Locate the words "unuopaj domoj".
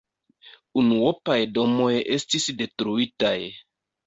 0.81-1.91